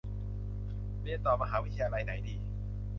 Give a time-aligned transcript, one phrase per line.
[1.03, 2.37] เรียนต่อมหาวิทยาลัยไหนดี